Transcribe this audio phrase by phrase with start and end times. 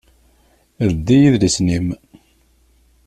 [0.91, 1.87] Ldi idlisen-im!